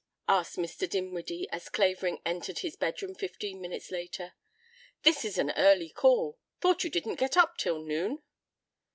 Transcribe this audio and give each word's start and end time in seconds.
asked 0.27 0.57
Mr. 0.57 0.89
Dinwiddie, 0.89 1.47
as 1.51 1.69
Clavering 1.69 2.21
entered 2.25 2.57
his 2.65 2.75
bedroom 2.75 3.13
fifteen 3.13 3.61
minutes 3.61 3.91
later. 3.91 4.33
"This 5.03 5.23
is 5.23 5.37
an 5.37 5.51
early 5.55 5.89
call. 5.91 6.39
Thought 6.59 6.83
you 6.83 6.89
didn't 6.89 7.19
get 7.19 7.37
up 7.37 7.55
till 7.55 7.83
noon." 7.83 8.23